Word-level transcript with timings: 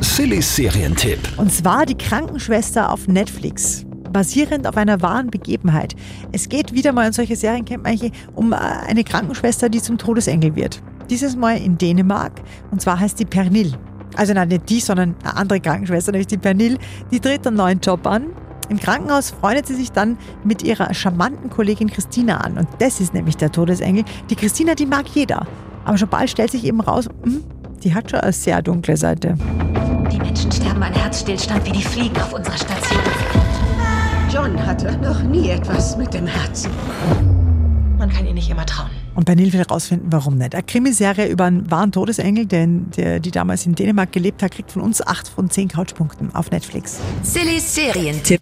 Silly 0.00 0.40
Serientipp. 0.40 1.18
Und 1.36 1.52
zwar 1.52 1.84
die 1.84 1.96
Krankenschwester 1.96 2.92
auf 2.92 3.08
Netflix. 3.08 3.84
Basierend 4.12 4.66
auf 4.66 4.76
einer 4.76 5.02
wahren 5.02 5.28
Begebenheit. 5.30 5.94
Es 6.32 6.48
geht 6.48 6.72
wieder 6.72 6.92
mal 6.92 7.08
in 7.08 7.12
solche 7.12 7.34
Serien, 7.34 7.64
kennt 7.64 7.82
man 7.82 7.92
eigentlich, 7.92 8.12
um 8.34 8.52
äh, 8.52 8.56
eine 8.56 9.02
Krankenschwester, 9.02 9.68
die 9.68 9.82
zum 9.82 9.98
Todesengel 9.98 10.54
wird. 10.54 10.82
Dieses 11.10 11.36
Mal 11.36 11.58
in 11.58 11.78
Dänemark. 11.78 12.32
Und 12.70 12.80
zwar 12.80 13.00
heißt 13.00 13.18
die 13.18 13.24
Pernil. 13.24 13.72
Also 14.16 14.34
nein, 14.34 14.48
nicht 14.48 14.68
die, 14.68 14.80
sondern 14.80 15.16
eine 15.22 15.36
andere 15.36 15.60
Krankenschwester, 15.60 16.12
nämlich 16.12 16.28
die 16.28 16.38
Pernil. 16.38 16.78
Die 17.10 17.20
tritt 17.20 17.46
einen 17.46 17.56
neuen 17.56 17.80
Job 17.80 18.06
an. 18.06 18.26
Im 18.68 18.78
Krankenhaus 18.78 19.30
freundet 19.30 19.66
sie 19.66 19.74
sich 19.74 19.90
dann 19.90 20.16
mit 20.44 20.62
ihrer 20.62 20.92
charmanten 20.94 21.50
Kollegin 21.50 21.90
Christina 21.90 22.38
an. 22.38 22.56
Und 22.56 22.68
das 22.78 23.00
ist 23.00 23.14
nämlich 23.14 23.36
der 23.36 23.50
Todesengel. 23.50 24.04
Die 24.30 24.36
Christina, 24.36 24.74
die 24.74 24.86
mag 24.86 25.08
jeder. 25.08 25.46
Aber 25.84 25.98
schon 25.98 26.08
bald 26.08 26.30
stellt 26.30 26.52
sich 26.52 26.64
eben 26.64 26.80
raus, 26.80 27.08
hm, 27.24 27.42
die 27.82 27.94
hat 27.94 28.10
schon 28.10 28.20
eine 28.20 28.32
sehr 28.32 28.62
dunkle 28.62 28.96
Seite. 28.96 29.36
An 30.88 30.94
Herzstillstand 30.94 31.66
wie 31.66 31.72
die 31.72 31.82
Fliegen 31.82 32.16
auf 32.16 32.32
unserer 32.32 32.56
Station. 32.56 33.02
John 34.32 34.66
hatte 34.66 34.96
noch 34.96 35.22
nie 35.22 35.50
etwas 35.50 35.98
mit 35.98 36.14
dem 36.14 36.26
Herzen. 36.26 36.70
Man 37.98 38.08
kann 38.08 38.24
ihr 38.24 38.32
nicht 38.32 38.48
immer 38.48 38.64
trauen. 38.64 38.88
Und 39.14 39.26
Bernil 39.26 39.52
will 39.52 39.60
herausfinden, 39.60 40.06
warum 40.10 40.38
nicht. 40.38 40.54
Eine 40.54 40.62
Krimiserie 40.62 41.26
über 41.26 41.44
einen 41.44 41.70
wahren 41.70 41.92
Todesengel, 41.92 42.46
den, 42.46 42.90
der, 42.92 43.20
die 43.20 43.30
damals 43.30 43.66
in 43.66 43.74
Dänemark 43.74 44.12
gelebt 44.12 44.42
hat, 44.42 44.52
kriegt 44.52 44.72
von 44.72 44.80
uns 44.80 45.06
8 45.06 45.28
von 45.28 45.50
10 45.50 45.68
Couchpunkten 45.68 46.34
auf 46.34 46.50
Netflix. 46.50 47.00
Silly 47.22 47.60
Serientipp. 47.60 48.22